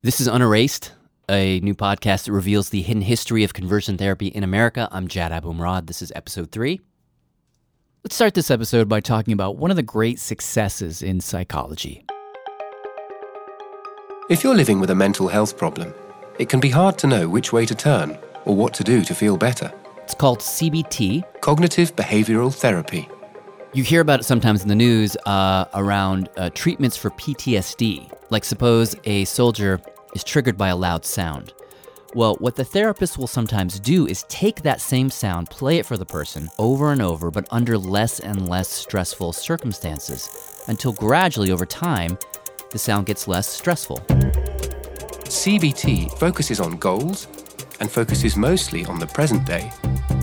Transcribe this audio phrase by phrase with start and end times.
[0.00, 0.92] This is Unerased,
[1.28, 4.88] a new podcast that reveals the hidden history of conversion therapy in America.
[4.92, 5.88] I'm Jad Abumrad.
[5.88, 6.80] This is episode three.
[8.04, 12.04] Let's start this episode by talking about one of the great successes in psychology.
[14.30, 15.92] If you're living with a mental health problem,
[16.38, 19.14] it can be hard to know which way to turn or what to do to
[19.16, 19.72] feel better.
[20.04, 21.40] It's called CBT.
[21.40, 23.08] Cognitive behavioral therapy.
[23.78, 28.10] You hear about it sometimes in the news uh, around uh, treatments for PTSD.
[28.28, 29.80] Like, suppose a soldier
[30.16, 31.52] is triggered by a loud sound.
[32.12, 35.96] Well, what the therapist will sometimes do is take that same sound, play it for
[35.96, 40.28] the person over and over, but under less and less stressful circumstances,
[40.66, 42.18] until gradually over time,
[42.72, 43.98] the sound gets less stressful.
[45.28, 47.28] CBT focuses on goals
[47.78, 49.70] and focuses mostly on the present day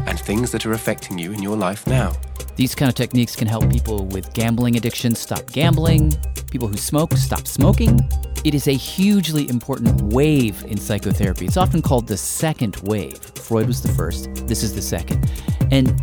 [0.06, 2.14] and things that are affecting you in your life now.
[2.56, 6.14] These kind of techniques can help people with gambling addiction stop gambling,
[6.50, 8.00] people who smoke stop smoking.
[8.46, 11.46] It is a hugely important wave in psychotherapy.
[11.46, 13.18] It's often called the second wave.
[13.18, 15.30] Freud was the first, this is the second.
[15.72, 16.02] And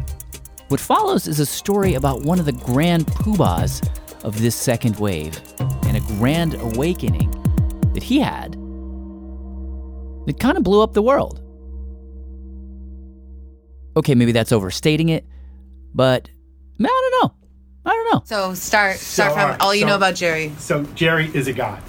[0.69, 3.87] what follows is a story about one of the grand poobahs
[4.25, 5.41] of this second wave
[5.87, 7.31] and a grand awakening
[7.95, 8.53] that he had
[10.27, 11.42] that kind of blew up the world.
[13.97, 15.27] Okay, maybe that's overstating it,
[15.95, 16.29] but
[16.81, 17.35] I don't know.
[17.85, 18.23] I don't know.
[18.25, 20.53] So start start So, from all right, all you so- know about Jerry.
[20.59, 21.83] So Jerry is a god.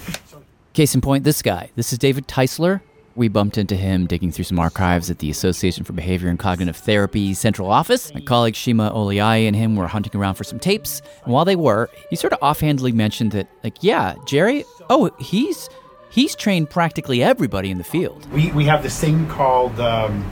[0.72, 1.70] Case in point, this guy.
[1.76, 2.80] This is David Teisler.
[3.16, 6.74] We bumped into him digging through some archives at the Association for Behavior and Cognitive
[6.76, 8.12] Therapy central office.
[8.12, 11.00] My colleague Shima Oliaee and him were hunting around for some tapes.
[11.24, 15.70] And while they were, he sort of offhandedly mentioned that, like, yeah, Jerry, oh, he's
[16.10, 18.26] he's trained practically everybody in the field.
[18.32, 20.24] We we have this thing called um,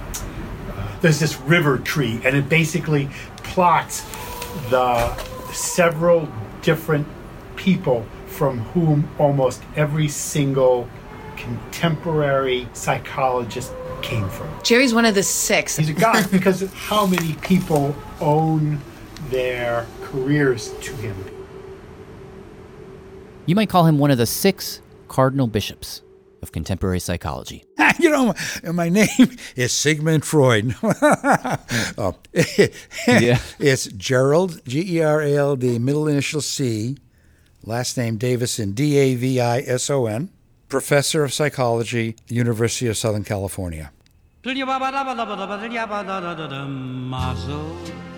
[1.03, 4.03] there's this river tree, and it basically plots
[4.71, 5.15] the
[5.53, 6.29] several
[6.63, 7.07] different
[7.57, 10.89] people from whom almost every single
[11.37, 14.49] contemporary psychologist came from.
[14.63, 15.77] Jerry's one of the six.
[15.77, 18.81] He's a god because of how many people own
[19.29, 21.17] their careers to him.
[23.45, 26.03] You might call him one of the six cardinal bishops
[26.43, 27.65] of contemporary psychology.
[27.99, 28.35] you know,
[28.73, 30.75] my, name is Sigmund Freud.
[30.83, 32.17] oh.
[33.07, 33.39] Yeah.
[33.59, 36.97] It's Gerald, G E R A L D, middle initial C,
[37.65, 40.31] last name Davison, D A V I S O N,
[40.69, 43.93] professor of psychology, University of Southern California.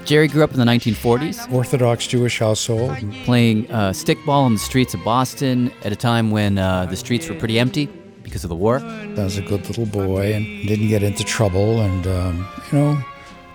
[0.07, 1.53] Jerry grew up in the 1940s.
[1.53, 2.97] Orthodox Jewish household.
[3.25, 7.29] playing uh, stickball in the streets of Boston at a time when uh, the streets
[7.29, 7.91] were pretty empty
[8.25, 8.79] because of the war.
[8.81, 12.99] I was a good little boy and didn't get into trouble and, um, you know,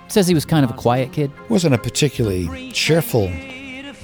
[0.08, 3.32] Says he was kind of a quiet kid, wasn't a particularly cheerful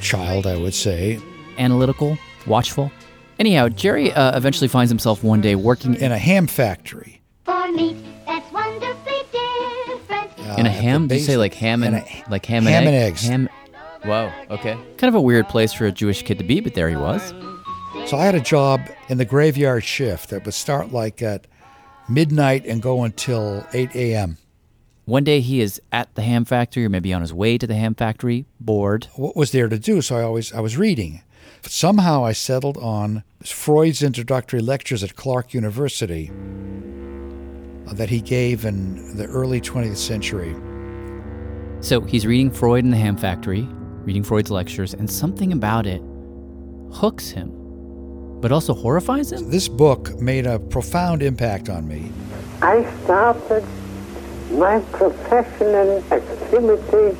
[0.01, 1.19] child, I would say.
[1.57, 2.91] analytical, watchful.
[3.39, 7.21] Anyhow, Jerry uh, eventually finds himself one day working In a ham factory.
[7.43, 10.31] For me, that's wonderfully different.
[10.39, 11.07] uh, in a at the ham.
[11.07, 12.87] Did you say like ham and in a- like ham and ham egg?
[12.87, 13.27] and eggs.
[13.27, 13.49] Ham.
[14.05, 14.31] Wow.
[14.51, 14.73] Okay.
[14.97, 17.33] Kind of a weird place for a Jewish kid to be, but there he was.
[18.05, 21.47] So I had a job in the graveyard shift that would start like at
[22.07, 24.37] midnight and go until 8 a.m.
[25.05, 27.75] One day he is at the ham factory, or maybe on his way to the
[27.75, 29.07] ham factory, bored.
[29.15, 30.01] What was there to do?
[30.01, 31.21] So I always I was reading.
[31.61, 36.31] Somehow I settled on Freud's introductory lectures at Clark University
[37.85, 40.55] that he gave in the early 20th century.
[41.81, 43.67] So he's reading Freud in the ham factory,
[44.03, 46.01] reading Freud's lectures, and something about it
[46.91, 47.51] hooks him,
[48.45, 49.49] but also horrifies him.
[49.49, 52.11] This book made a profound impact on me.
[52.61, 53.63] I started
[54.51, 57.17] my professional activity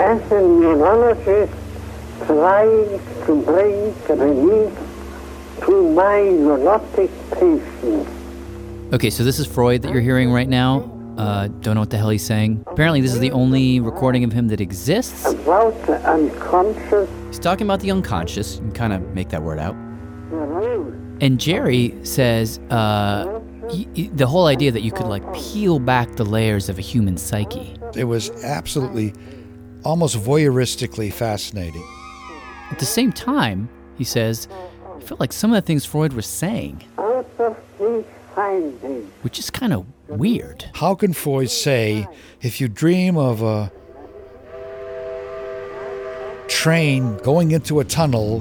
[0.00, 1.50] as a neurologist
[2.26, 4.78] trying to bring relief
[5.62, 8.10] to my neurotic patients.
[8.92, 10.90] Okay, so this is Freud that you're hearing right now.
[11.16, 12.64] Uh, don't know what the hell he's saying.
[12.66, 15.24] Apparently, this is the only recording of him that exists.
[15.24, 18.56] About the unconscious He's talking about the unconscious.
[18.56, 19.74] You can kind of make that word out.
[21.20, 26.16] And Jerry says uh, y- y- the whole idea that you could like peel back
[26.16, 27.76] the layers of a human psyche.
[27.94, 29.14] It was absolutely,
[29.84, 31.86] almost voyeuristically fascinating.
[32.70, 34.48] At the same time, he says,
[34.96, 38.04] I felt like some of the things Freud was saying, Out of these
[38.34, 40.64] findings, which is kind of weird.
[40.74, 42.06] How can Freud say
[42.42, 43.70] if you dream of a
[46.48, 48.40] train going into a tunnel,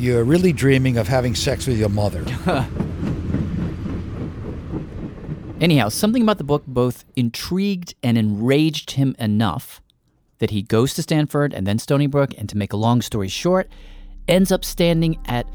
[0.00, 2.24] you're really dreaming of having sex with your mother?
[5.60, 9.82] Anyhow, something about the book both intrigued and enraged him enough
[10.38, 12.30] that he goes to Stanford and then Stony Brook.
[12.38, 13.68] And to make a long story short,
[14.26, 15.46] ends up standing at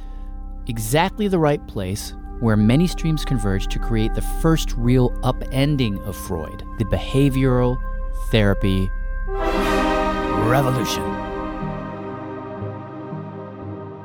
[0.68, 6.16] exactly the right place where many streams converge to create the first real upending of
[6.16, 7.82] Freud, the behavioral
[8.30, 8.88] therapy
[10.48, 11.15] revolution.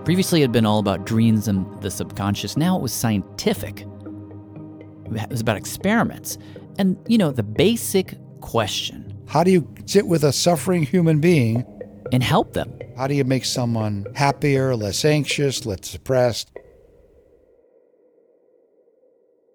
[0.04, 2.56] Previously, it had been all about dreams and the subconscious.
[2.56, 3.82] Now it was scientific.
[3.82, 6.38] It was about experiments.
[6.78, 11.64] And, you know, the basic question How do you sit with a suffering human being?
[12.12, 12.78] and help them.
[12.96, 16.50] How do you make someone happier, less anxious, less depressed?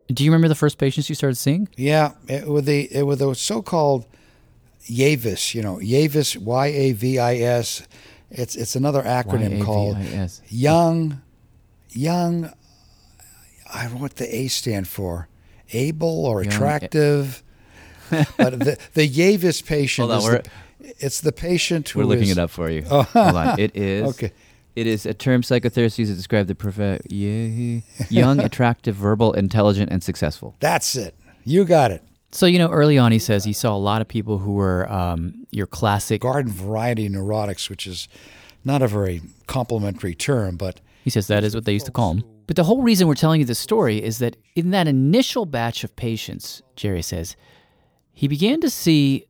[0.07, 1.67] Do you remember the first patients you started seeing?
[1.75, 4.05] Yeah, it, with the it, the so-called
[4.87, 7.87] Yavis, you know, Yavis, Y A V I S.
[8.37, 9.97] It's it's another acronym called
[10.49, 11.21] Young,
[11.91, 12.51] Young.
[13.73, 15.27] I don't know what the A stand for.
[15.73, 16.55] Able or Young- eh.
[16.55, 17.43] attractive.
[18.37, 20.41] but the the Yavis patient Hold on, is we're-
[20.79, 22.83] the, it's the patient who We're looking is- it up for you.
[22.89, 23.01] Oh.
[23.03, 23.59] Hold on.
[23.59, 24.03] It is.
[24.09, 24.31] Okay.
[24.75, 27.79] It is a term psychotherapists use to describe the perfect, yeah,
[28.09, 30.53] young, attractive, verbal, intelligent, and successful.
[30.59, 31.15] That's it.
[31.45, 32.03] You got it.
[32.35, 34.91] So you know, early on, he says he saw a lot of people who were
[34.91, 36.19] um, your classic.
[36.19, 38.09] Garden variety neurotics, which is
[38.65, 42.15] not a very complimentary term, but He says that is what they used to call
[42.15, 42.25] them.
[42.45, 45.85] But the whole reason we're telling you this story is that in that initial batch
[45.85, 47.37] of patients, Jerry says,
[48.11, 49.27] he began to see,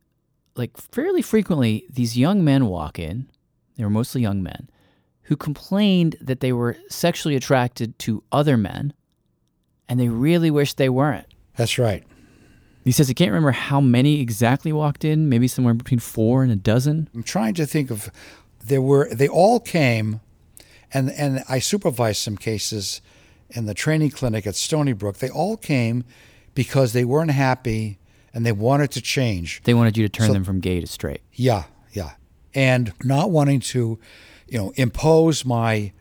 [0.55, 3.29] like fairly frequently, these young men walk in.
[3.77, 4.67] They were mostly young men
[5.23, 8.93] who complained that they were sexually attracted to other men,
[9.87, 11.27] and they really wished they weren't.
[11.55, 12.03] that's right.
[12.85, 16.51] He says he can't remember how many exactly walked in, maybe somewhere between four and
[16.51, 17.09] a dozen.
[17.13, 18.09] I'm trying to think of
[18.63, 20.21] there were they all came
[20.93, 23.01] and and I supervised some cases
[23.49, 25.17] in the training clinic at Stony Brook.
[25.17, 26.03] They all came
[26.53, 27.97] because they weren't happy
[28.33, 29.61] and they wanted to change.
[29.63, 31.21] They wanted you to turn So- them from gay to straight.
[31.33, 32.11] Yeah, yeah.
[32.53, 33.99] And not wanting to,
[34.47, 35.91] you know, impose my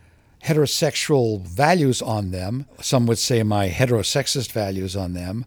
[0.45, 2.67] heterosexual values on them.
[2.81, 5.45] Some would say my heterosexist values on them.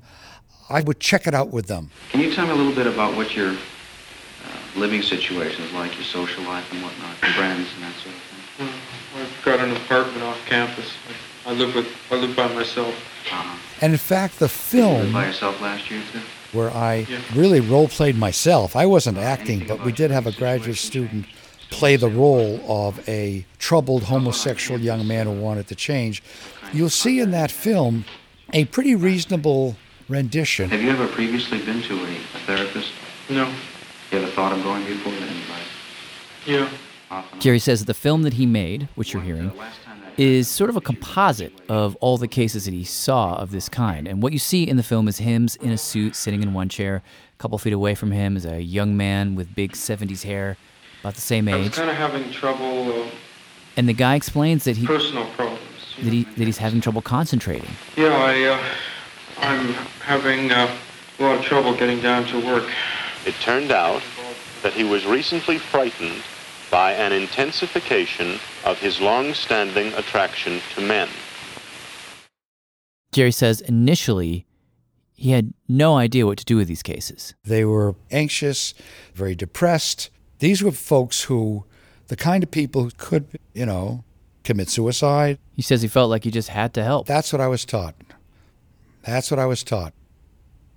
[0.70, 1.90] I would check it out with them.
[2.12, 3.56] Can you tell me a little bit about what your uh,
[4.76, 8.22] living situation is like, your social life and whatnot, your friends and that sort of
[8.58, 8.68] thing?
[9.16, 10.92] Well, I've got an apartment off campus.
[11.46, 12.94] I I live with I live by myself.
[13.32, 13.58] Uh-huh.
[13.82, 16.20] And in fact, the You film by yourself last year, too?
[16.52, 17.20] where I Yeah.
[17.34, 18.76] really role played myself.
[18.76, 21.26] I wasn't acting, but we did have a graduate student
[21.70, 26.22] play the role of a troubled homosexual young man who wanted to change.
[26.74, 28.04] You'll see in that film
[28.54, 29.76] a pretty reasonable
[30.10, 30.70] rendition.
[30.70, 32.92] Have you ever previously been to a, a therapist?
[33.30, 33.52] No.
[34.12, 35.28] You ever thought of going before then?
[35.50, 35.60] Like,
[36.46, 36.70] Yeah.
[37.12, 37.40] often?
[37.40, 40.70] Jerry says the film that he made, which you're hearing, Last time that is sort
[40.70, 44.08] of a composite of all the cases that he saw of this kind.
[44.08, 46.70] And what you see in the film is him in a suit sitting in one
[46.70, 46.98] chair.
[47.38, 50.58] A couple feet away from him is a young man with big 70s hair,
[51.02, 51.54] about the same age.
[51.54, 53.10] I was kind of having trouble, uh,
[53.76, 55.60] And the guy explains that he personal problems.
[56.02, 57.70] that, he, that he's having trouble concentrating.
[57.96, 58.60] Yeah, I uh,
[59.40, 59.74] I'm
[60.04, 60.70] having uh,
[61.20, 62.70] a lot of trouble getting down to work.
[63.26, 64.02] It turned out
[64.64, 66.22] that he was recently frightened
[66.72, 71.08] by an intensification of his long-standing attraction to men.
[73.12, 74.46] Jerry says initially
[75.14, 77.34] he had no idea what to do with these cases.
[77.44, 78.74] They were anxious,
[79.16, 80.10] very depressed.
[80.40, 81.66] These were folks who,
[82.08, 84.04] the kind of people who could, you know,
[84.44, 85.40] commit suicide.
[85.56, 87.08] He says he felt like he just had to help.
[87.08, 87.96] That's what I was taught.
[89.08, 89.94] That's what I was taught.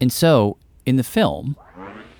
[0.01, 0.57] And so,
[0.87, 1.57] in the film,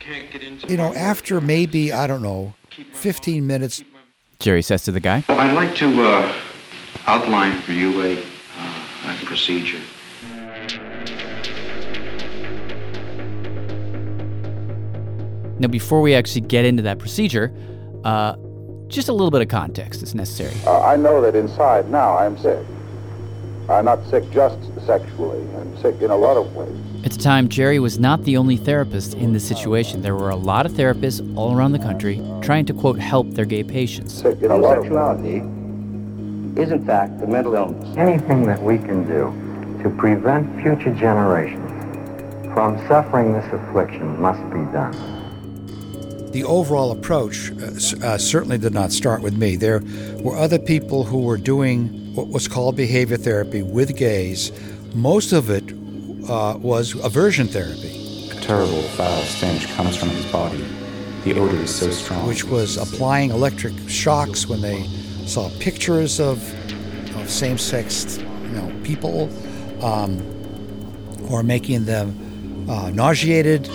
[0.01, 2.55] Can't get into You know, after maybe, I don't know,
[2.95, 3.85] 15 minutes,
[4.41, 6.35] Jerry says to the guy, I'd like to uh,
[7.07, 9.79] outline for you a, uh, a procedure.
[15.61, 17.55] Now, before we actually get into that procedure,
[18.03, 18.35] uh,
[18.89, 20.57] just a little bit of context is necessary.
[20.67, 22.67] Uh, I know that inside now I'm sick.
[23.71, 25.39] I'm not sick just sexually.
[25.57, 26.77] I'm sick in a lot of ways.
[27.05, 30.03] At the time, Jerry was not the only therapist in this situation.
[30.03, 33.45] There were a lot of therapists all around the country trying to, quote, help their
[33.45, 34.13] gay patients.
[34.13, 34.93] Sick in a lot of ways.
[34.93, 37.97] Homosexuality is, in fact, a mental illness.
[37.97, 39.33] Anything that we can do
[39.85, 41.71] to prevent future generations
[42.53, 44.93] from suffering this affliction must be done.
[46.33, 49.57] the overall approach uh, uh, certainly did not start with me.
[49.57, 49.81] There
[50.19, 54.53] were other people who were doing what was called behavior therapy with gays.
[54.95, 55.65] Most of it
[56.29, 60.65] uh, was aversion therapy, A terrible foul stench comes from his body.
[61.25, 62.27] The odor is so strong.
[62.27, 64.83] which was applying electric shocks when they
[65.27, 66.39] saw pictures of,
[67.17, 69.29] of same-sex, you know, people,
[69.85, 70.21] um,
[71.31, 73.69] or making them uh, nauseated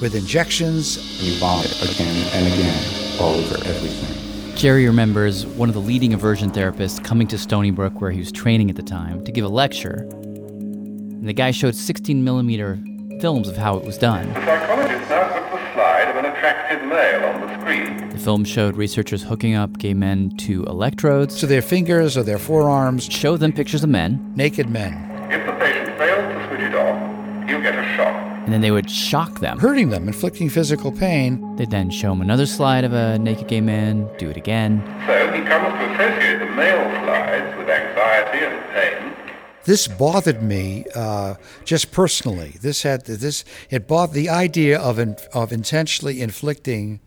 [0.00, 0.96] with injections.
[1.22, 4.21] you vomit again and again all over everything.
[4.62, 8.30] Jerry remembers one of the leading aversion therapists coming to Stony Brook, where he was
[8.30, 10.06] training at the time, to give a lecture.
[10.12, 12.78] And the guy showed 16 millimeter
[13.20, 14.28] films of how it was done.
[14.28, 18.08] The psychologist now puts the slide of an attractive male on the screen.
[18.10, 22.38] The film showed researchers hooking up gay men to electrodes, to their fingers or their
[22.38, 24.92] forearms, show them pictures of men, naked men,
[25.28, 28.31] If the patient fails to switch it off, he'll get a shock.
[28.44, 29.58] And then they would shock them.
[29.58, 31.54] hurting them, inflicting physical pain.
[31.56, 34.82] They'd then show him another slide of a naked gay man, do it again.
[35.06, 39.34] So he comes to associate the male slides with anxiety and pain.
[39.64, 41.34] This bothered me uh,
[41.64, 42.56] just personally.
[42.60, 46.98] This had this it bothered the idea of in, of intentionally inflicting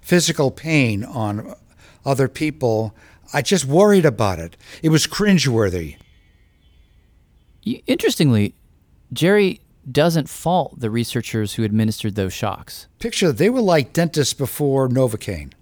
[0.00, 1.52] physical pain on
[2.04, 2.94] other people.
[3.34, 4.56] I just worried about it.
[4.84, 5.96] It was cringeworthy.
[7.66, 8.54] Y- Interestingly,
[9.12, 12.86] Jerry doesn't fault the researchers who administered those shocks.
[12.98, 15.52] Picture they were like dentists before Novocaine.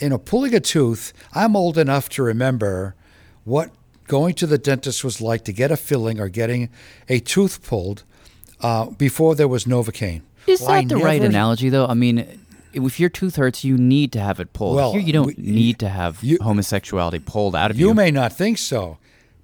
[0.00, 1.12] You know, pulling a tooth.
[1.34, 2.94] I'm old enough to remember
[3.44, 3.70] what
[4.06, 6.70] going to the dentist was like to get a filling or getting
[7.08, 8.02] a tooth pulled
[8.60, 10.22] uh, before there was Novocaine.
[10.46, 11.86] Is Well, I that the right analogy, though?
[11.86, 12.26] I mean,
[12.72, 14.76] if your tooth hurts, you need to have it pulled.
[14.76, 17.88] Well, Here, you don't we- need to have homosexuality pulled out of you.
[17.88, 18.96] You may not think so,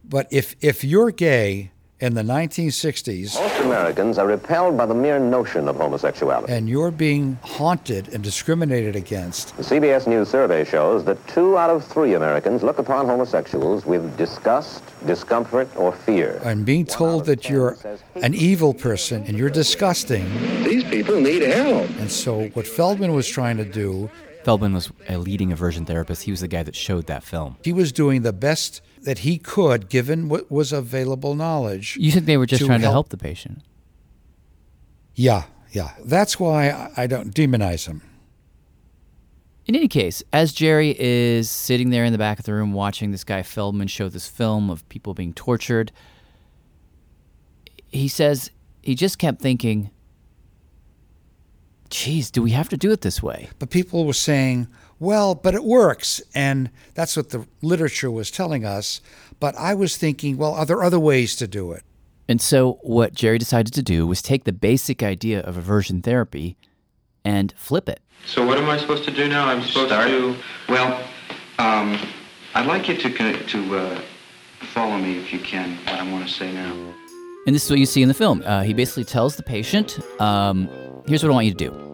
[0.05, 5.19] but if if you're gay in the 1960s Most Americans are repelled by the mere
[5.19, 6.51] notion of homosexuality.
[6.53, 11.71] and you're being haunted and discriminated against, The CBS News survey shows that two out
[11.71, 16.41] of three Americans look upon homosexuals with disgust, discomfort, or fear.
[16.45, 17.77] and being told that you're
[18.17, 20.25] an evil person and you're disgusting.
[20.65, 21.89] These people need help.
[21.99, 24.11] And so what Feldman was trying to do,
[24.45, 26.23] Feldman was a leading aversion therapist.
[26.23, 27.57] He was the guy that showed that film.
[27.65, 31.97] he was doing the best that he could given what was available knowledge.
[32.01, 33.63] You think they were just trying to help the patient?
[35.15, 35.93] Yeah, yeah.
[36.05, 38.03] That's why I- I don't demonize him.
[39.67, 43.11] In any case, as Jerry is sitting there in the back of the room watching
[43.13, 45.93] this guy Feldman show this film of people being tortured,
[47.89, 48.51] he says
[48.83, 49.91] he just kept thinking,
[51.91, 53.51] geez, do we have to do it this way?
[53.59, 54.69] But people were saying,
[54.99, 56.23] well, but it works.
[56.35, 59.01] And that's what the literature was telling us.
[59.39, 61.83] But I was thinking, well, are there other ways to do it?
[62.29, 66.57] And so, what Jerry decided to do was take the basic idea of aversion therapy
[67.25, 68.01] and flip it.
[68.27, 69.49] So what am I supposed to do now?
[69.49, 70.09] I'm supposed Start.
[70.09, 70.37] to.
[70.69, 71.03] Well,
[71.59, 71.99] um,
[72.55, 74.01] I'd like you to to uh,
[74.73, 75.77] follow me if you can.
[75.79, 76.73] What I want to say now.
[77.47, 78.43] And this is what you see in the film.
[78.45, 80.69] Uh, he basically tells the patient, um,
[81.07, 81.87] here's what I want you to do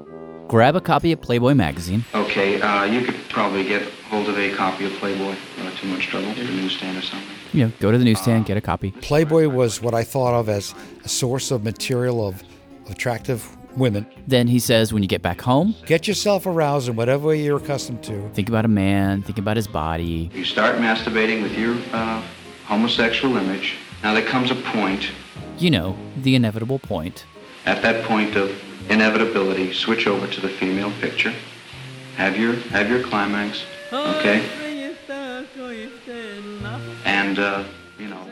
[0.49, 2.05] grab a copy of Playboy magazine.
[2.15, 5.35] Okay, uh, you could probably get hold of a copy of Playboy.
[5.59, 6.29] Not too much trouble.
[6.29, 7.29] At the newsstand or something.
[7.53, 8.93] You know, go to the newsstand, get a copy.
[8.93, 12.43] Playboy was what I thought of as a source of material of
[12.89, 14.07] attractive women.
[14.27, 17.59] Then he says, when you get back home, Get yourself aroused in whatever way you're
[17.59, 18.29] accustomed to.
[18.31, 20.31] think about a man, think about his body.
[20.33, 22.23] You start masturbating with your uh,
[22.67, 23.77] homosexual image.
[24.03, 25.11] Now there comes a point.
[25.59, 27.25] You know, the inevitable point.
[27.65, 28.51] At that point of
[28.89, 31.33] inevitability, switch over to the female picture.
[32.17, 33.65] Have your have your climax.
[33.93, 34.45] Okay.
[37.05, 37.65] And uh,
[37.99, 38.31] you know.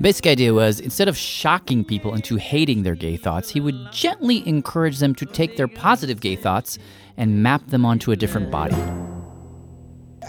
[0.00, 4.46] Basic idea was instead of shocking people into hating their gay thoughts, he would gently
[4.46, 6.78] encourage them to take their positive gay thoughts
[7.16, 8.76] and map them onto a different body.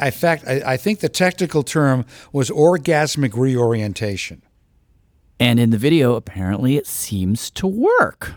[0.02, 4.42] In fact, I, I think the technical term was orgasmic reorientation.
[5.40, 8.34] And in the video, apparently it seems to work.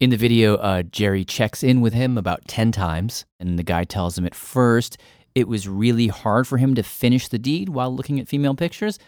[0.00, 3.84] In the video, uh, Jerry checks in with him about 10 times, and the guy
[3.84, 4.96] tells him at first
[5.34, 8.98] it was really hard for him to finish the deed while looking at female pictures,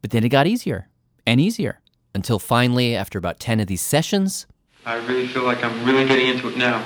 [0.00, 0.88] but then it got easier
[1.24, 1.80] and easier.
[2.14, 4.46] Until finally, after about 10 of these sessions,
[4.84, 6.84] I really feel like I'm really getting into it now.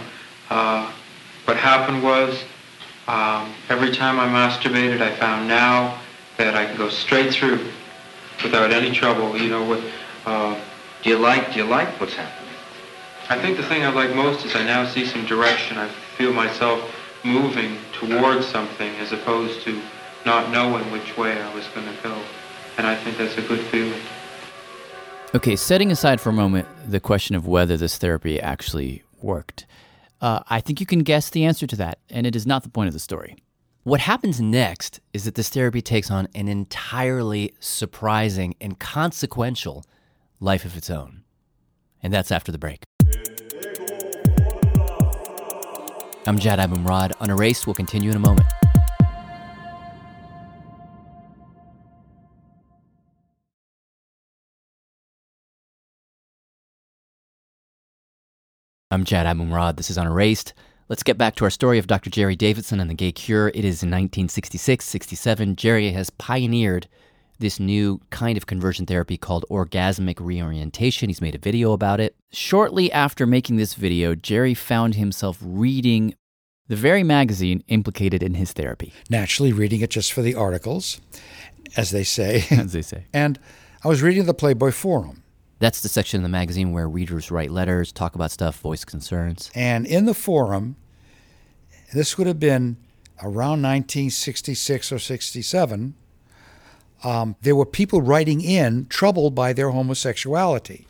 [0.50, 0.92] Uh,
[1.46, 2.44] what happened was,
[3.08, 6.00] um, every time I masturbated, I found now
[6.36, 7.66] that I can go straight through
[8.42, 9.36] without any trouble.
[9.36, 9.80] You know what?
[10.24, 10.58] Uh,
[11.02, 12.50] Do you like do you like what's happening?
[13.28, 15.78] I think the thing I like most is I now see some direction.
[15.78, 16.80] I feel myself
[17.24, 19.80] moving towards something as opposed to
[20.24, 22.16] not knowing which way I was going to go.
[22.78, 24.00] And I think that's a good feeling.
[25.34, 29.66] Okay, setting aside for a moment the question of whether this therapy actually worked,
[30.20, 32.68] uh, I think you can guess the answer to that, and it is not the
[32.68, 33.36] point of the story.
[33.86, 39.84] What happens next is that this therapy takes on an entirely surprising and consequential
[40.40, 41.22] life of its own.
[42.02, 42.82] And that's after the break.
[46.26, 47.12] I'm Jad Abumrad.
[47.20, 48.48] Unerased will continue in a moment.
[58.90, 59.76] I'm Jad Abumrad.
[59.76, 60.54] This is Unerased.
[60.88, 62.10] Let's get back to our story of Dr.
[62.10, 63.48] Jerry Davison and the gay cure.
[63.48, 65.56] It is in 1966 67.
[65.56, 66.86] Jerry has pioneered
[67.40, 71.08] this new kind of conversion therapy called orgasmic reorientation.
[71.08, 72.14] He's made a video about it.
[72.30, 76.14] Shortly after making this video, Jerry found himself reading
[76.68, 78.92] the very magazine implicated in his therapy.
[79.10, 81.00] Naturally, reading it just for the articles,
[81.76, 82.44] as they say.
[82.48, 83.06] As they say.
[83.12, 83.40] and
[83.82, 85.24] I was reading the Playboy Forum.
[85.58, 89.50] That's the section of the magazine where readers write letters, talk about stuff, voice concerns.
[89.54, 90.76] And in the forum,
[91.94, 92.76] this would have been
[93.22, 95.94] around 1966 or 67,
[97.04, 100.86] um, there were people writing in troubled by their homosexuality.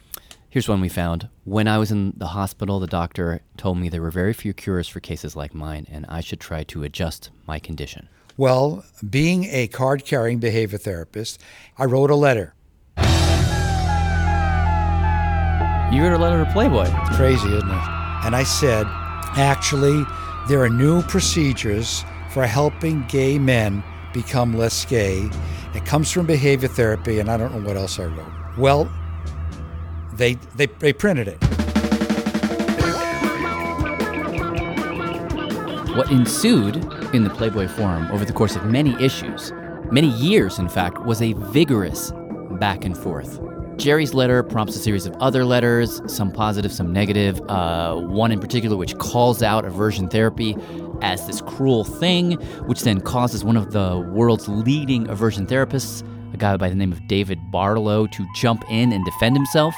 [0.49, 1.29] Here's one we found.
[1.45, 4.89] When I was in the hospital, the doctor told me there were very few cures
[4.89, 8.09] for cases like mine, and I should try to adjust my condition.
[8.37, 11.43] Well, being a card carrying behavior therapist,
[11.79, 12.55] I wrote a letter.
[15.97, 16.91] You wrote a letter to Playboy.
[16.93, 17.89] It's crazy, isn't it?
[18.23, 18.87] And I said,
[19.39, 20.05] actually,
[20.47, 25.31] there are new procedures for helping gay men become less gay.
[25.75, 28.31] It comes from behavior therapy, and I don't know what else I wrote.
[28.59, 28.93] Well,
[30.13, 31.43] they, they, they printed it.
[35.97, 36.77] What ensued
[37.15, 39.51] in the Playboy Forum over the course of many issues,
[39.91, 42.13] many years in fact, was a vigorous
[42.61, 43.41] back and forth.
[43.77, 47.41] Jerry's letter prompts a series of other letters, some positive, some negative.
[47.49, 50.57] Uh, one in particular, which calls out aversion therapy
[51.03, 52.33] as this cruel thing,
[52.67, 56.03] which then causes one of the world's leading aversion therapists,
[56.33, 59.75] a guy by the name of David Barlow, to jump in and defend himself.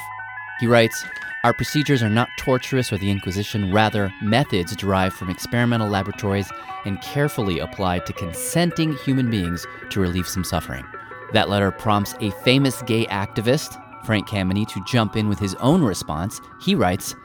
[0.59, 1.03] He writes,
[1.43, 6.51] our procedures are not torturous or the Inquisition, rather, methods derived from experimental laboratories
[6.85, 10.85] and carefully applied to consenting human beings to relieve some suffering.
[11.33, 15.83] That letter prompts a famous gay activist, Frank Kameny, to jump in with his own
[15.83, 16.41] response.
[16.61, 17.15] He writes,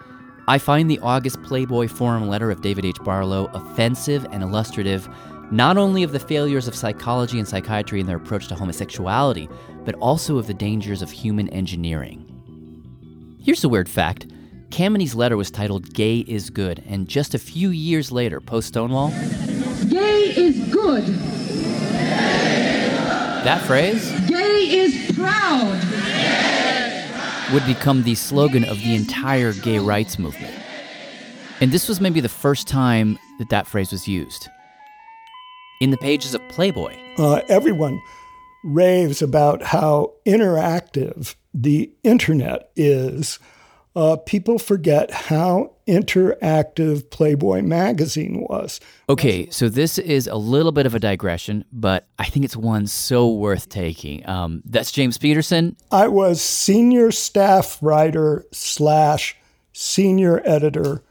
[0.47, 2.99] I find the August Playboy Forum letter of David H.
[3.03, 5.09] Barlow offensive and illustrative
[5.51, 9.49] not only of the failures of psychology and psychiatry in their approach to homosexuality,
[9.85, 12.31] but also of the dangers of human engineering.
[13.43, 14.27] Here's a weird fact
[14.71, 19.11] Kameny's letter was titled Gay is Good, and just a few years later, post Stonewall,
[19.89, 21.05] Gay is good.
[23.45, 25.81] that phrase Gay is proud.
[27.55, 30.53] Would become the slogan of the entire gay rights movement.
[31.61, 34.49] And this was maybe the first time that that phrase was used.
[35.81, 38.03] In the pages of Playboy, uh, everyone
[38.65, 43.39] raves about how interactive the internet is.
[43.95, 48.81] Uh, people forget how interactive Playboy magazine was.
[49.09, 52.87] Okay, so this is a little bit of a digression, but I think it's one
[52.87, 54.27] so worth taking.
[54.29, 55.77] Um, that's James Peterson.
[55.91, 59.37] I was senior staff writer slash
[59.73, 61.03] senior editor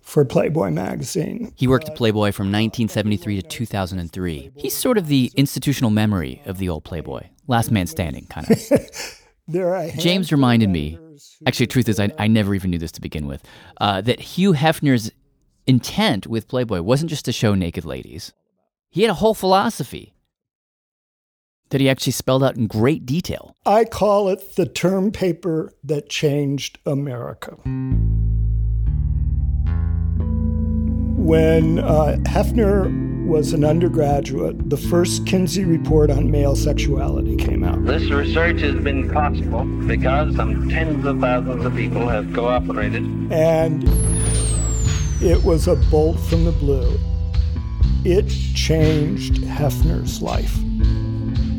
[0.00, 1.52] for Playboy magazine.
[1.56, 4.52] He worked at Playboy from 1973 to 2003.
[4.56, 7.28] He's sort of the institutional memory of the old Playboy.
[7.46, 8.58] Last man standing, kind of.
[9.48, 9.98] There I am.
[9.98, 10.98] James reminded me,
[11.46, 13.42] actually, truth is, I, I never even knew this to begin with,
[13.80, 15.10] uh, that Hugh Hefner's
[15.66, 18.32] intent with Playboy wasn't just to show naked ladies.
[18.90, 20.14] He had a whole philosophy
[21.70, 23.56] that he actually spelled out in great detail.
[23.64, 27.56] I call it the term paper that changed America.
[31.16, 37.82] When uh, Hefner was an undergraduate, the first Kinsey report on male sexuality came out.
[37.86, 43.02] This research has been possible because some tens of thousands of people have cooperated.
[43.32, 43.84] And
[45.22, 47.00] it was a bolt from the blue.
[48.04, 50.54] It changed Hefner's life.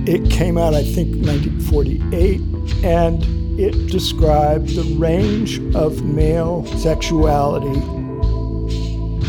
[0.08, 7.80] It came out, I think, 1948, and it described the range of male sexuality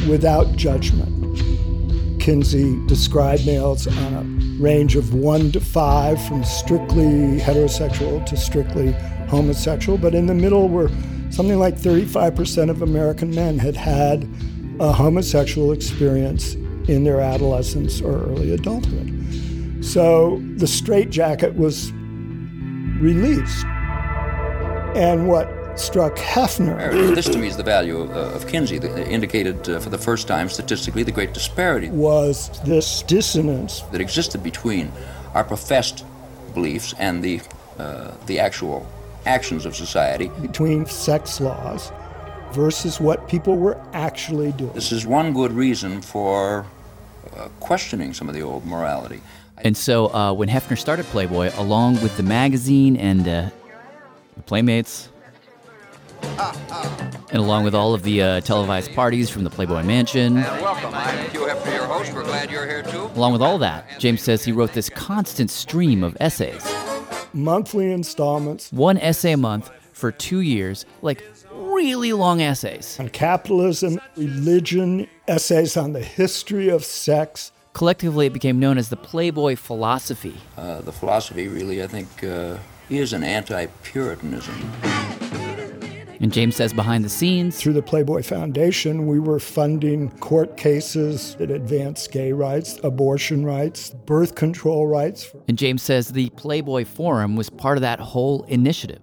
[0.06, 1.23] without judgment.
[2.24, 8.92] Kinsey described males on a range of one to five, from strictly heterosexual to strictly
[9.28, 10.88] homosexual, but in the middle were
[11.28, 14.26] something like 35% of American men had had
[14.80, 16.54] a homosexual experience
[16.88, 19.84] in their adolescence or early adulthood.
[19.84, 21.92] So the straitjacket was
[23.02, 23.66] released.
[24.96, 27.14] And what struck Hefner.
[27.14, 29.98] This to me is the value of, uh, of Kinsey, that indicated uh, for the
[29.98, 31.88] first time statistically the great disparity.
[31.90, 34.92] Was this dissonance that existed between
[35.34, 36.04] our professed
[36.54, 37.40] beliefs and the,
[37.78, 38.86] uh, the actual
[39.26, 40.30] actions of society.
[40.40, 41.92] Between sex laws
[42.52, 44.72] versus what people were actually doing.
[44.72, 46.64] This is one good reason for
[47.36, 49.20] uh, questioning some of the old morality.
[49.58, 53.50] And so uh, when Hefner started Playboy, along with the magazine and uh,
[54.36, 55.08] the Playmates,
[57.30, 60.94] And along with all of the uh, televised parties from the Playboy Mansion, And welcome.
[60.94, 62.12] I'm Hugh Hefner, your host.
[62.12, 63.04] We're glad you're here too.
[63.16, 66.64] along with all that, James says he wrote this constant stream of essays.
[67.32, 72.96] Monthly installments One essay a month for two years, like really long essays.
[73.00, 77.50] on capitalism, religion, essays on the history of sex.
[77.72, 80.36] Collectively, it became known as the Playboy philosophy.
[80.56, 82.58] Uh, the philosophy really, I think, uh,
[82.88, 84.54] is an anti-Puritanism.
[86.20, 91.34] And James says behind the scenes, Through the Playboy Foundation, we were funding court cases
[91.36, 95.32] that advanced gay rights, abortion rights, birth control rights.
[95.48, 99.02] and James says the Playboy Forum was part of that whole initiative.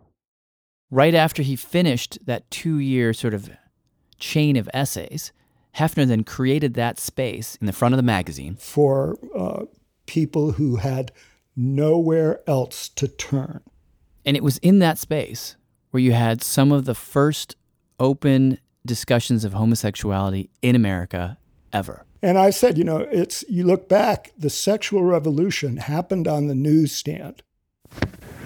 [0.89, 3.49] Right after he finished that two year sort of
[4.17, 5.31] chain of essays,
[5.77, 9.65] Hefner then created that space in the front of the magazine for uh,
[10.05, 11.11] people who had
[11.55, 13.61] nowhere else to turn.
[14.25, 15.55] And it was in that space
[15.91, 17.55] where you had some of the first
[17.99, 21.37] open discussions of homosexuality in America
[21.71, 22.05] ever.
[22.23, 26.55] And I said, you know, it's you look back, the sexual revolution happened on the
[26.55, 27.43] newsstand.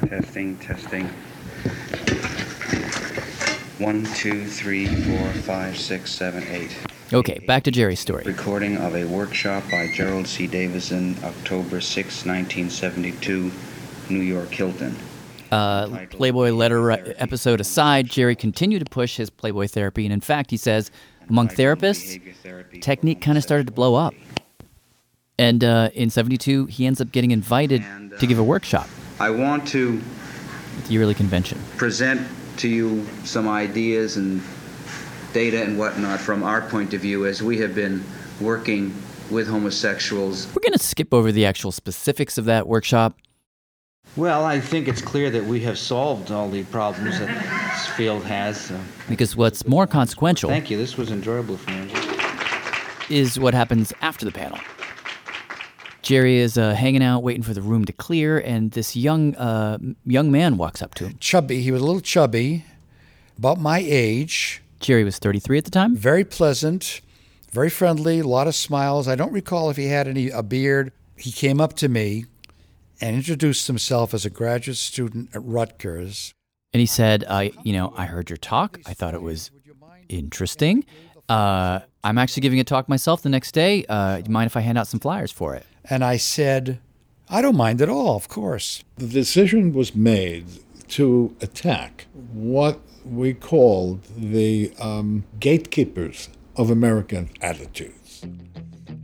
[0.07, 1.07] Testing, testing.
[3.77, 6.77] One, two, three, four, five, six, seven, eight.
[7.11, 8.23] Okay, back to Jerry's story.
[8.25, 10.47] Recording of a workshop by Gerald C.
[10.47, 13.51] Davison, October 6, 1972,
[14.09, 14.95] New York Hilton.
[15.51, 20.05] Uh, Playboy letter episode aside, Jerry continued to push his Playboy therapy.
[20.05, 20.91] And in fact, he says
[21.29, 22.21] among therapists,
[22.81, 24.13] technique kind of started to blow up.
[25.37, 27.83] And uh, in 72, he ends up getting invited
[28.19, 28.87] to give a workshop
[29.19, 30.01] I want to
[30.77, 31.59] at the yearly convention.
[31.77, 32.25] present
[32.57, 34.41] to you some ideas and
[35.33, 38.03] data and whatnot from our point of view as we have been
[38.39, 38.93] working
[39.29, 40.47] with homosexuals.
[40.47, 43.17] We're going to skip over the actual specifics of that workshop.
[44.17, 48.23] Well, I think it's clear that we have solved all the problems that this field
[48.23, 48.59] has.
[48.61, 48.79] So.
[49.09, 50.77] Because what's more consequential Thank you.
[50.77, 51.91] This was enjoyable for me.
[53.09, 54.57] is what happens after the panel.
[56.01, 59.79] Jerry is uh, hanging out, waiting for the room to clear, and this young uh,
[60.05, 61.17] young man walks up to him.
[61.19, 61.61] Chubby.
[61.61, 62.63] He was a little chubby,
[63.37, 64.61] about my age.
[64.79, 65.95] Jerry was 33 at the time.
[65.95, 67.01] Very pleasant,
[67.51, 69.07] very friendly, a lot of smiles.
[69.07, 70.91] I don't recall if he had any a beard.
[71.17, 72.25] He came up to me
[73.01, 76.33] and introduced himself as a graduate student at Rutgers.
[76.73, 78.79] And he said, "I, you know, I heard your talk.
[78.85, 79.51] I thought it was
[80.09, 80.85] interesting.
[81.27, 83.85] Uh, I'm actually giving a talk myself the next day.
[83.87, 86.79] Uh, do you mind if I hand out some flyers for it?" And I said,
[87.29, 88.83] I don't mind at all, of course.
[88.97, 90.45] The decision was made
[90.89, 97.94] to attack what we called the um, gatekeepers of American attitudes.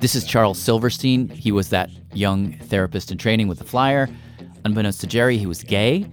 [0.02, 1.30] This is Charles Silverstein.
[1.30, 4.10] He was that young therapist in training with the flyer.
[4.66, 6.08] Unbeknownst to Jerry, he was gay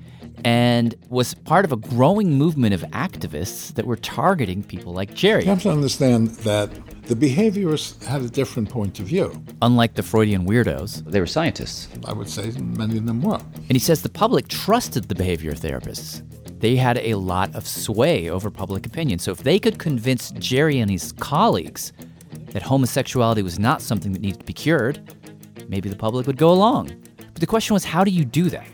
[0.45, 5.45] and was part of a growing movement of activists that were targeting people like Jerry.
[5.45, 6.71] You have to understand that
[7.07, 9.43] the behaviorists had a different point of view.
[9.63, 11.89] Unlike the Freudian weirdos, they were scientists.
[12.05, 13.41] I would say many of them were.
[13.55, 16.23] And he says the public trusted the behavior therapists.
[16.61, 19.19] They had a lot of sway over public opinion.
[19.19, 21.95] So if they could convince Jerry and his colleagues
[22.51, 25.01] that homosexuality was not something that needed to be cured,
[25.69, 26.91] maybe the public would go along.
[27.17, 28.67] But the question was how do you do that?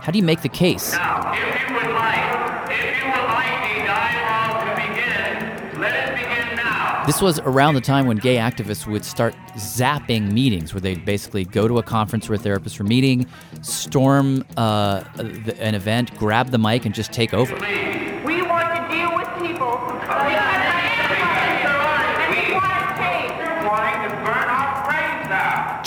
[0.00, 0.92] How do you make the case?
[0.92, 6.16] Now, if you would like, if you would like the dialogue to begin, let it
[6.16, 7.04] begin now.
[7.04, 11.44] This was around the time when gay activists would start zapping meetings, where they'd basically
[11.44, 13.26] go to a conference where therapists were meeting,
[13.60, 17.54] storm uh, an event, grab the mic, and just take over.
[17.56, 17.97] We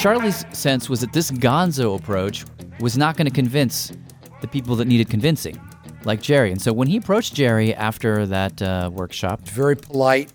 [0.02, 2.44] Charlie's sense was that this gonzo approach
[2.80, 3.92] was not going to convince
[4.42, 5.62] the people that needed convincing,
[6.06, 6.52] like Jerry.
[6.52, 10.34] And so when he approached Jerry after that uh, workshop, very polite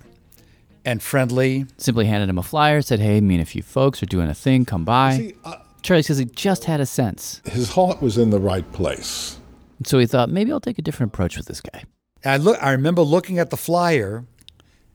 [0.85, 4.07] and friendly, simply handed him a flyer, said, Hey, me and a few folks are
[4.07, 5.17] doing a thing, come by.
[5.17, 7.43] See, uh, Charlie says he just had a sense.
[7.45, 9.41] His heart was in the right place.
[9.79, 11.83] And so he thought, maybe I'll take a different approach with this guy.
[12.25, 12.57] I look.
[12.63, 14.27] I remember looking at the flyer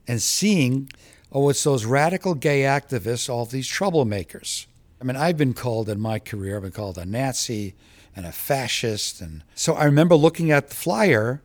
[0.08, 0.88] and seeing,
[1.32, 4.66] oh, it's those radical gay activists, all these troublemakers.
[5.00, 7.74] I mean, I've been called in my career, I've been called a Nazi
[8.14, 11.42] and a fascist, and so I remember looking at the flyer,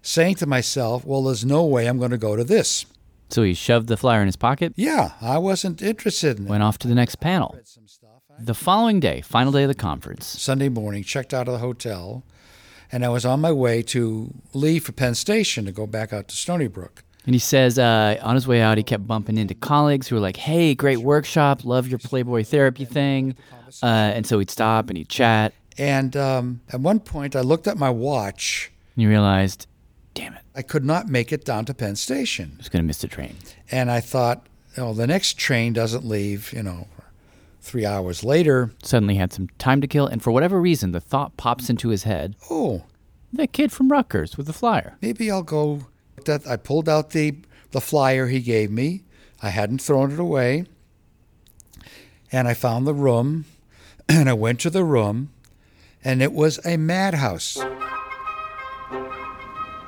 [0.00, 2.86] saying to myself, well, there's no way I'm going to go to this.
[3.30, 4.72] So he shoved the flyer in his pocket.
[4.76, 6.50] Yeah, I wasn't interested in it.
[6.50, 7.58] Went off to the next panel.
[8.38, 12.24] The following day, final day of the conference, Sunday morning, checked out of the hotel,
[12.92, 16.28] and I was on my way to leave for Penn Station to go back out
[16.28, 17.02] to Stony Brook.
[17.26, 20.20] And he says uh, on his way out, he kept bumping into colleagues who were
[20.20, 23.34] like, hey, great workshop, love your Playboy therapy thing.
[23.82, 25.54] Uh, and so he'd stop and he'd chat.
[25.78, 28.70] And um, at one point, I looked at my watch.
[28.94, 29.66] And you realized
[30.14, 30.42] Damn it.
[30.54, 32.52] I could not make it down to Penn Station.
[32.54, 33.36] I was going to miss the train.
[33.70, 34.46] And I thought,
[34.78, 36.86] oh, the next train doesn't leave, you know,
[37.60, 38.70] three hours later.
[38.82, 42.04] Suddenly had some time to kill, and for whatever reason, the thought pops into his
[42.04, 42.36] head.
[42.48, 42.84] Oh,
[43.32, 44.96] that kid from Rutgers with the flyer.
[45.02, 45.86] Maybe I'll go.
[46.24, 47.36] That I pulled out the
[47.70, 49.02] the flyer he gave me.
[49.42, 50.66] I hadn't thrown it away.
[52.32, 53.44] And I found the room,
[54.08, 55.30] and I went to the room,
[56.02, 57.56] and it was a madhouse.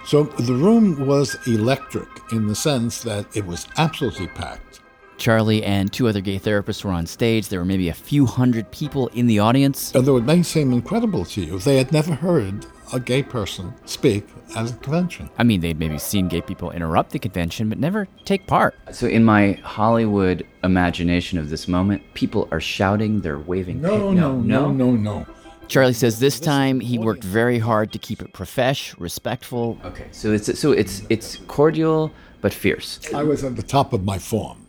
[0.07, 4.81] So the room was electric in the sense that it was absolutely packed.
[5.19, 7.49] Charlie and two other gay therapists were on stage.
[7.49, 9.95] There were maybe a few hundred people in the audience.
[9.95, 14.29] Although it may seem incredible to you, they had never heard a gay person speak
[14.55, 15.29] at a convention.
[15.39, 18.77] I mean, they'd maybe seen gay people interrupt the convention, but never take part.
[18.93, 23.81] So, in my Hollywood imagination of this moment, people are shouting, they're waving.
[23.81, 25.27] No, no, no, no, no.
[25.69, 29.79] Charlie says this time he worked very hard to keep it profesh, respectful.
[29.85, 33.01] Okay, so it's so it's it's cordial but fierce.
[33.13, 34.66] I was at the top of my form.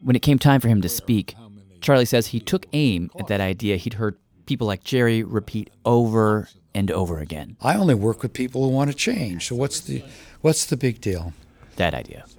[0.00, 1.34] When it came time for him to speak,
[1.80, 6.48] Charlie says he took aim at that idea he'd heard people like Jerry repeat over
[6.74, 7.56] and over again.
[7.60, 9.48] I only work with people who want to change.
[9.48, 10.04] So what's the
[10.42, 11.32] what's the big deal?
[11.76, 12.24] That idea.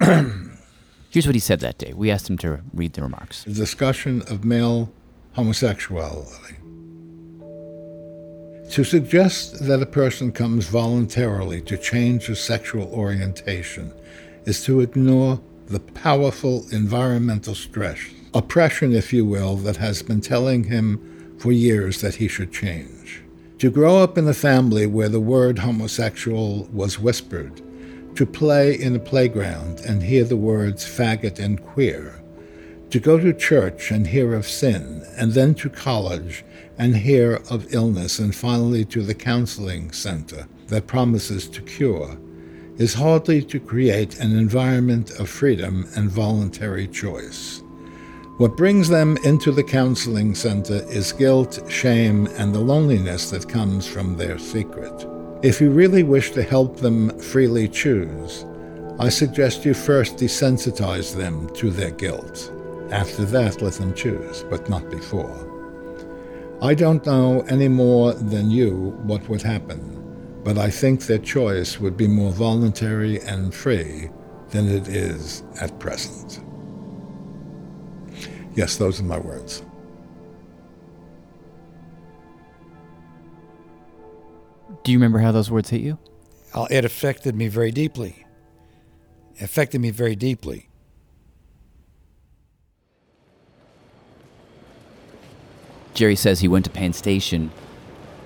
[1.10, 1.92] Here's what he said that day.
[1.92, 3.44] We asked him to read the remarks.
[3.44, 4.92] The discussion of male
[5.32, 6.56] homosexuality.
[8.70, 13.92] To suggest that a person comes voluntarily to change his sexual orientation
[14.44, 17.98] is to ignore the powerful environmental stress,
[18.32, 23.22] oppression, if you will, that has been telling him for years that he should change.
[23.58, 27.60] To grow up in a family where the word homosexual was whispered,
[28.16, 32.20] to play in a playground and hear the words faggot and queer,
[32.90, 36.44] to go to church and hear of sin, and then to college
[36.78, 42.16] and hear of illness, and finally to the counseling center that promises to cure,
[42.78, 47.62] is hardly to create an environment of freedom and voluntary choice.
[48.38, 53.84] What brings them into the counseling center is guilt, shame, and the loneliness that comes
[53.84, 55.06] from their secret.
[55.42, 58.44] If you really wish to help them freely choose,
[59.00, 62.52] I suggest you first desensitize them to their guilt.
[62.92, 65.46] After that, let them choose, but not before.
[66.62, 69.97] I don't know any more than you what would happen,
[70.44, 74.10] but I think their choice would be more voluntary and free
[74.50, 76.40] than it is at present.
[78.54, 79.62] Yes, those are my words.
[84.82, 85.98] Do you remember how those words hit you?
[86.54, 88.24] Uh, it affected me very deeply.
[89.36, 90.68] It affected me very deeply.
[95.94, 97.50] Jerry says he went to Penn Station.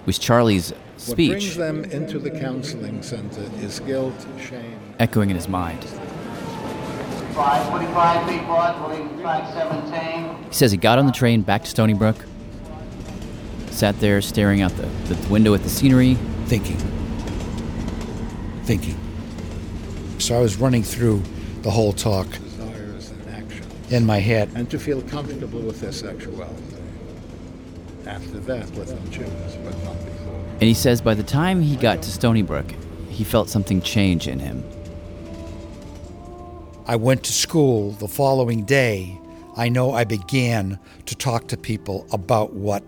[0.03, 0.73] It was Charlie's
[1.03, 1.29] speech.
[1.29, 5.83] What brings them into the counseling center is guilt, shame, echoing in his mind.
[7.35, 10.45] 545 feet forward, track 17.
[10.49, 12.17] He says he got on the train back to Stony Brook,
[13.71, 16.15] sat there staring out the, the window at the scenery,
[16.47, 16.77] thinking.
[18.65, 18.97] Thinking.
[20.19, 21.23] So I was running through
[21.63, 24.51] the whole talk desires and action, in my head.
[24.55, 26.63] and to feel comfortable with their sexuality.
[28.07, 30.42] After that, let them choose, but not before.
[30.55, 32.73] And he says by the time he got to Stony Brook,
[33.09, 34.65] he felt something change in him.
[36.87, 39.21] I went to school the following day.
[39.57, 42.83] I know I began to talk to people about what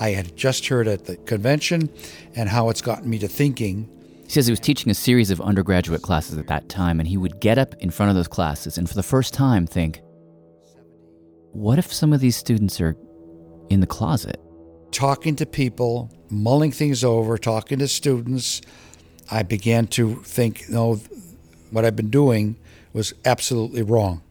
[0.00, 1.90] I had just heard at the convention
[2.34, 3.88] and how it's gotten me to thinking.
[4.24, 7.16] He says he was teaching a series of undergraduate classes at that time, and he
[7.16, 10.00] would get up in front of those classes and for the first time think,
[11.52, 12.96] what if some of these students are
[13.68, 14.40] in the closet?
[14.92, 18.60] Talking to people, mulling things over, talking to students,
[19.30, 21.00] I began to think, no,
[21.70, 22.56] what I've been doing
[22.92, 24.22] was absolutely wrong.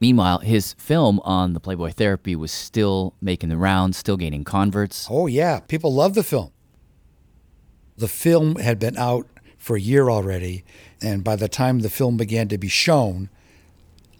[0.00, 5.06] Meanwhile, his film on the Playboy therapy was still making the rounds, still gaining converts.
[5.10, 6.50] Oh, yeah, people love the film.
[7.96, 9.26] The film had been out
[9.58, 10.64] for a year already,
[11.00, 13.28] and by the time the film began to be shown,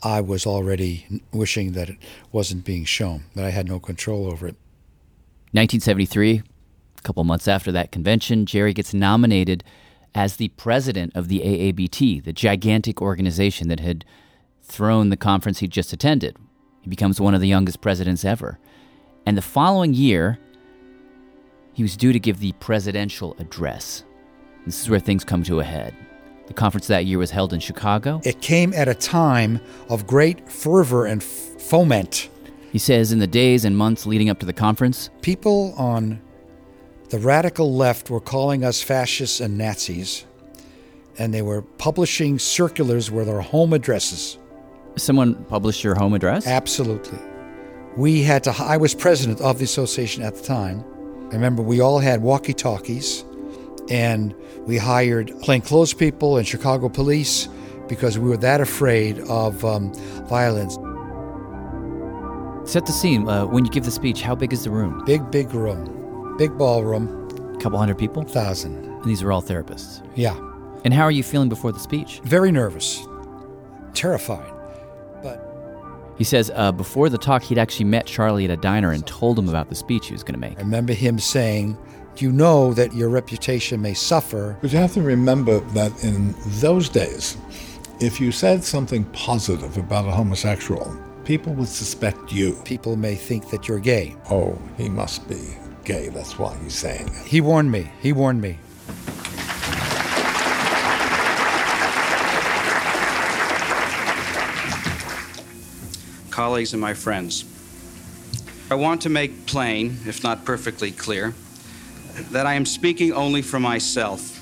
[0.02, 1.98] I was already wishing that it
[2.30, 4.56] wasn't being shown, that I had no control over it.
[5.52, 6.42] 1973,
[6.98, 9.62] a couple months after that convention, Jerry gets nominated
[10.14, 14.04] as the president of the AABT, the gigantic organization that had
[14.62, 16.36] thrown the conference he'd just attended.
[16.80, 18.58] He becomes one of the youngest presidents ever.
[19.26, 20.38] And the following year,
[21.74, 24.04] he was due to give the presidential address.
[24.66, 25.94] This is where things come to a head.
[26.46, 28.20] The conference that year was held in Chicago.
[28.24, 32.28] It came at a time of great fervor and f- foment.
[32.72, 36.20] He says in the days and months leading up to the conference, People on
[37.10, 40.24] the radical left were calling us fascists and Nazis.
[41.18, 44.38] and they were publishing circulars with our home addresses.
[44.96, 46.46] Someone published your home address?
[46.46, 47.18] Absolutely.
[47.98, 50.82] We had to, I was president of the association at the time.
[51.30, 53.24] I remember we all had walkie talkies
[53.90, 57.46] and we hired plainclothes people and Chicago police
[57.88, 59.92] because we were that afraid of um,
[60.26, 60.78] violence.
[62.64, 63.28] Set the scene.
[63.28, 65.04] Uh, when you give the speech, how big is the room?
[65.04, 66.36] Big, big room.
[66.38, 67.28] Big ballroom.
[67.54, 68.22] A couple hundred people?
[68.22, 68.84] Thousand.
[68.84, 70.02] And these are all therapists?
[70.14, 70.38] Yeah.
[70.84, 72.20] And how are you feeling before the speech?
[72.24, 73.06] Very nervous.
[73.94, 74.52] Terrified.
[75.22, 75.44] But
[76.16, 79.38] he says uh, before the talk, he'd actually met Charlie at a diner and told
[79.38, 80.56] him about the speech he was going to make.
[80.58, 81.76] I remember him saying,
[82.18, 84.56] You know that your reputation may suffer.
[84.62, 87.36] But you have to remember that in those days,
[88.00, 92.54] if you said something positive about a homosexual, people would suspect you.
[92.64, 94.16] People may think that you're gay.
[94.30, 96.08] Oh, he must be gay.
[96.08, 97.26] That's why he's saying it.
[97.26, 97.90] He warned me.
[98.00, 98.58] He warned me.
[106.32, 107.44] colleagues and my friends.
[108.70, 111.34] I want to make plain, if not perfectly clear,
[112.30, 114.40] that I am speaking only for myself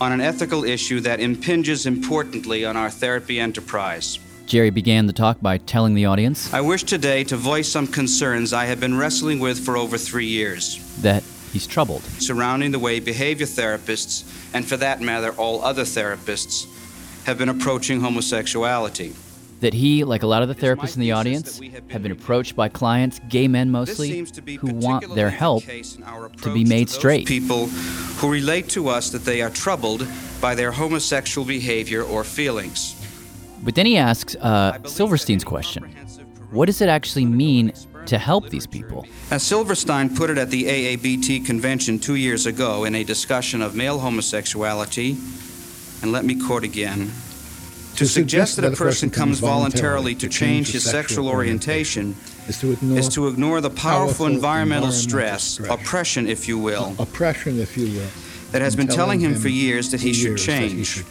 [0.00, 4.18] on an ethical issue that impinges importantly on our therapy enterprise.
[4.48, 8.54] Jerry began the talk by telling the audience I wish today to voice some concerns
[8.54, 10.78] I have been wrestling with for over three years.
[11.02, 12.02] That he's troubled.
[12.18, 16.66] Surrounding the way behavior therapists, and for that matter, all other therapists,
[17.26, 19.14] have been approaching homosexuality
[19.60, 22.68] that he, like a lot of the therapists in the audience, have been approached by
[22.68, 24.24] clients, gay men mostly,
[24.60, 27.26] who want their help to be made straight.
[27.26, 30.06] People who relate to us that they are troubled
[30.40, 32.97] by their homosexual behavior or feelings.
[33.62, 35.84] But then he asks uh, Silverstein's question.
[36.50, 37.72] What does it actually mean
[38.06, 39.06] to help these people?
[39.30, 43.74] As Silverstein put it at the AABT convention two years ago in a discussion of
[43.74, 45.16] male homosexuality,
[46.02, 47.10] and let me quote again.
[47.96, 52.14] To suggest that a person comes voluntarily to change his sexual orientation
[52.46, 56.94] is to ignore, is to ignore the powerful, environmental, stress, stress, oppression, if you will,
[57.00, 58.08] oppression, if you will,
[58.52, 61.04] that has been telling him, him for years that he should change.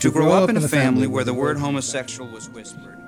[0.00, 0.14] He should change.
[0.14, 2.98] To, to grow, grow up in a family where the word homosexual was whispered.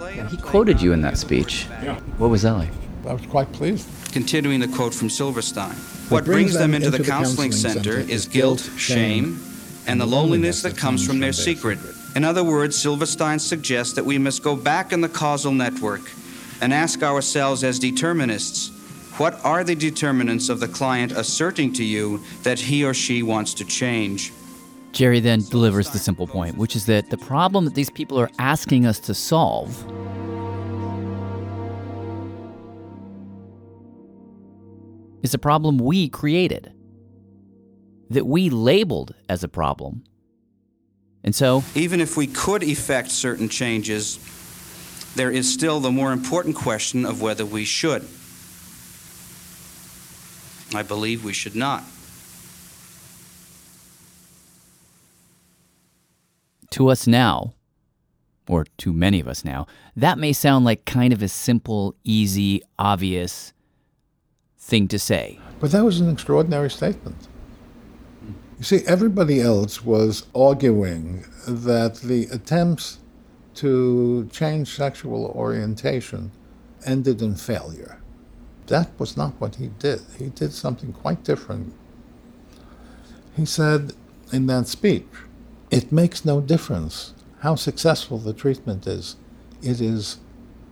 [0.00, 1.66] Yeah, he quoted you in that speech.
[1.82, 1.94] Yeah.
[2.18, 2.70] What was that like?
[3.06, 3.88] I was quite pleased.
[4.12, 5.74] Continuing the quote from Silverstein.
[6.08, 9.40] What, what brings, them into, into the, counseling, counseling center, center is guilt, shame,
[9.86, 11.78] and the loneliness that comes from their secret.
[12.14, 16.02] In other words, Silverstein suggests that we must go back in the causal network
[16.60, 18.70] and ask ourselves as determinists
[19.18, 23.54] what are the determinants of the client asserting to you that he or she wants
[23.54, 24.32] to change?
[24.92, 28.30] Jerry then delivers the simple point, which is that the problem that these people are
[28.38, 29.70] asking us to solve
[35.22, 36.72] is a problem we created,
[38.10, 40.04] that we labeled as a problem
[41.24, 44.18] and so, even if we could effect certain changes,
[45.14, 48.06] there is still the more important question of whether we should.
[50.74, 51.84] I believe we should not.
[56.72, 57.54] To us now,
[58.48, 62.62] or to many of us now, that may sound like kind of a simple, easy,
[62.78, 63.52] obvious
[64.58, 65.38] thing to say.
[65.60, 67.28] But that was an extraordinary statement.
[68.58, 72.98] You see, everybody else was arguing that the attempts
[73.54, 76.30] to change sexual orientation
[76.86, 77.98] ended in failure.
[78.68, 80.00] That was not what he did.
[80.18, 81.74] He did something quite different.
[83.36, 83.92] He said
[84.32, 85.04] in that speech,
[85.72, 89.16] it makes no difference how successful the treatment is,
[89.62, 90.18] it is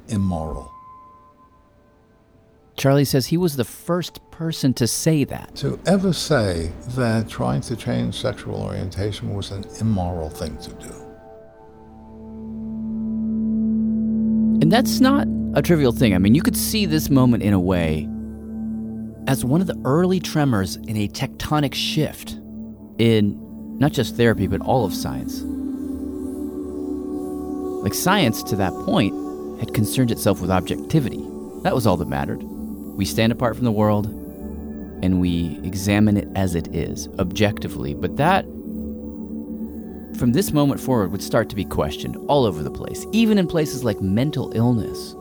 [0.09, 0.71] immoral.
[2.77, 5.57] Charlie says he was the first person to say that.
[5.57, 10.93] To ever say that trying to change sexual orientation was an immoral thing to do.
[14.63, 16.15] And that's not a trivial thing.
[16.15, 18.09] I mean, you could see this moment in a way
[19.27, 22.39] as one of the early tremors in a tectonic shift
[22.99, 23.50] in
[23.81, 25.41] not just therapy, but all of science.
[27.83, 29.15] Like, science to that point
[29.59, 31.25] had concerned itself with objectivity.
[31.63, 32.43] That was all that mattered.
[32.43, 34.07] We stand apart from the world
[35.03, 37.95] and we examine it as it is, objectively.
[37.95, 38.45] But that,
[40.19, 43.47] from this moment forward, would start to be questioned all over the place, even in
[43.47, 45.13] places like mental illness.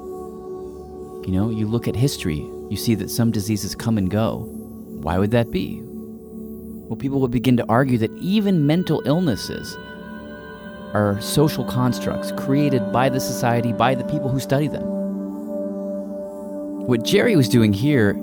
[1.26, 4.39] You know, you look at history, you see that some diseases come and go.
[5.01, 5.82] Why would that be?
[6.90, 9.78] Well, people would begin to argue that even mental illnesses
[10.96, 14.82] are social constructs created by the society, by the people who study them.
[16.88, 18.14] What Jerry was doing here,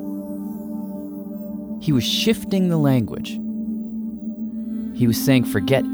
[1.80, 3.38] he was shifting the language.
[4.98, 5.84] He was saying, forget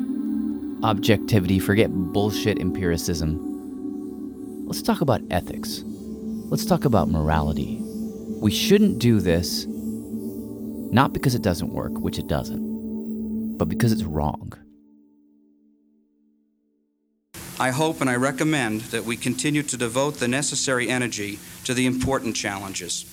[0.83, 3.37] objectivity, forget bullshit empiricism.
[4.67, 5.83] Let's talk about ethics.
[5.85, 7.81] Let's talk about morality.
[8.41, 9.67] We shouldn't do this
[10.93, 14.53] not because it doesn't work, which it doesn't, but because it's wrong.
[17.59, 21.87] I hope and I recommend that we continue to devote the necessary energy to the
[21.87, 23.05] important challenges.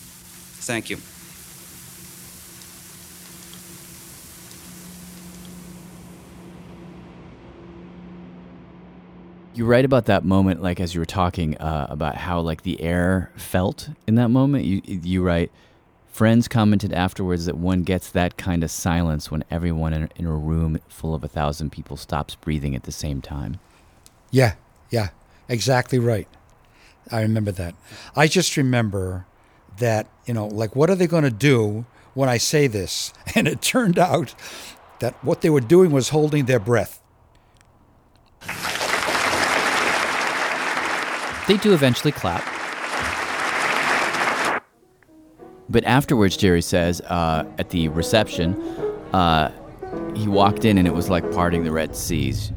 [0.62, 0.98] Thank you.
[9.54, 12.82] You write about that moment, like as you were talking uh, about how like the
[12.82, 14.66] air felt in that moment.
[14.66, 15.52] You you write,
[16.20, 20.36] friends commented afterwards that one gets that kind of silence when everyone in, in a
[20.36, 23.58] room full of a thousand people stops breathing at the same time.
[24.30, 24.56] Yeah,
[24.90, 25.12] yeah,
[25.48, 26.28] exactly right.
[27.10, 27.74] I remember that.
[28.18, 29.28] I just remember
[29.78, 33.14] that, you know, like, what are they going to do when I say this?
[33.34, 34.36] And it turned out
[35.00, 37.02] that what they were doing was holding their breath.
[41.48, 42.59] They do eventually clap.
[45.70, 48.56] But afterwards, Jerry says, uh, at the reception,
[49.14, 49.52] uh,
[50.16, 52.52] he walked in and it was like parting the Red Seas.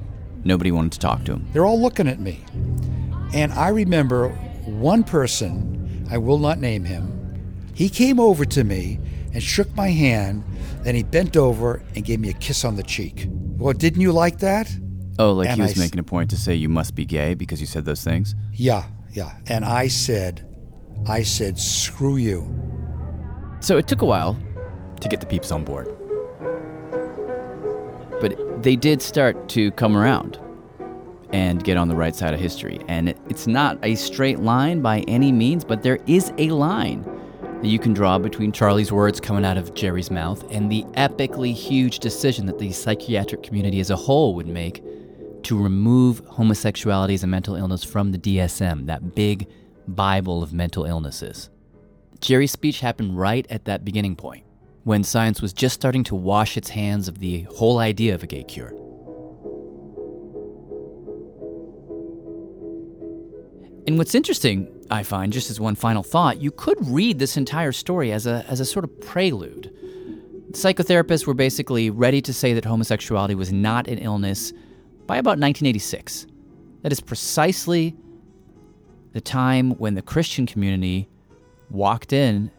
[0.44, 1.46] Nobody wanted to talk to him.
[1.52, 2.44] They're all looking at me.
[3.34, 4.30] And I remember
[4.64, 7.18] one person, I will not name him,
[7.74, 8.98] he came over to me
[9.32, 10.44] and shook my hand,
[10.82, 13.28] then he bent over and gave me a kiss on the cheek.
[13.30, 14.70] Well, didn't you like that?
[15.18, 17.34] Oh, like And he was I making a point to say you must be gay
[17.34, 18.34] because you said those things?
[18.52, 19.36] Yeah, yeah.
[19.46, 20.46] And I said,
[21.06, 22.71] I said, screw you.
[23.62, 24.36] So it took a while
[25.00, 25.86] to get the peeps on board.
[28.20, 30.36] But they did start to come around
[31.32, 32.80] and get on the right side of history.
[32.88, 37.04] And it, it's not a straight line by any means, but there is a line
[37.62, 41.54] that you can draw between Charlie's words coming out of Jerry's mouth and the epically
[41.54, 44.82] huge decision that the psychiatric community as a whole would make
[45.44, 49.48] to remove homosexuality as a mental illness from the DSM, that big
[49.86, 51.48] Bible of mental illnesses.
[52.22, 54.44] Jerry's speech happened right at that beginning point,
[54.84, 58.28] when science was just starting to wash its hands of the whole idea of a
[58.28, 58.68] gay cure.
[63.88, 67.72] And what's interesting, I find, just as one final thought, you could read this entire
[67.72, 69.74] story as a, as a sort of prelude.
[70.52, 74.52] Psychotherapists were basically ready to say that homosexuality was not an illness
[75.06, 76.28] by about 1986.
[76.82, 77.96] That is precisely
[79.12, 81.08] the time when the Christian community
[81.72, 82.50] walked in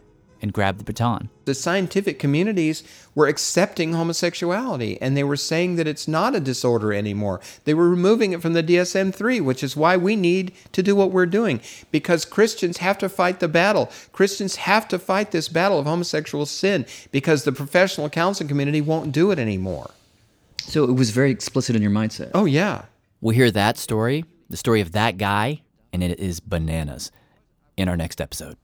[0.44, 1.30] and grabbed the baton.
[1.46, 2.82] The scientific communities
[3.14, 7.40] were accepting homosexuality and they were saying that it's not a disorder anymore.
[7.64, 10.94] They were removing it from the DSM 3, which is why we need to do
[10.94, 13.90] what we're doing because Christians have to fight the battle.
[14.12, 19.12] Christians have to fight this battle of homosexual sin because the professional counseling community won't
[19.12, 19.92] do it anymore.
[20.58, 22.30] So it was very explicit in your mindset.
[22.34, 22.84] Oh, yeah.
[23.22, 27.10] We'll hear that story, the story of that guy, and it is bananas
[27.78, 28.56] in our next episode.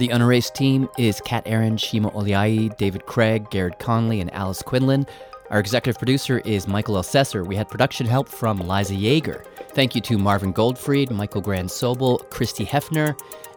[0.00, 5.06] The Unerased team is Kat Aaron, Shima Oliaee, David Craig, Garrard Conley, and Alice Quinlan.
[5.50, 7.46] Our executive producer is Michael Elsesser.
[7.46, 9.44] We had production help from Liza Yeager.
[9.74, 13.14] Thank you to Marvin Goldfried, Michael Grand Sobel, Christy Hefner,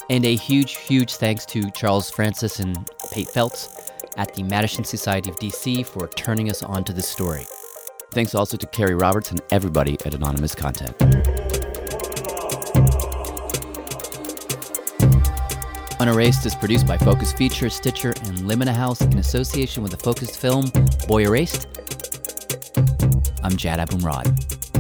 [0.10, 5.30] and a huge, huge thanks to Charles Francis and Pate Felts at the Mattachine Society
[5.30, 7.46] of DC for turning us on to this story.
[8.12, 11.43] Thanks also to Carrie Roberts and everybody at Anonymous Content.
[16.04, 20.38] Unerased is produced by Focus Features, Stitcher, and Limina House in association with the Focused
[20.38, 20.70] film
[21.08, 21.66] Boy Erased.
[23.41, 24.72] I'm Jad Abumrad.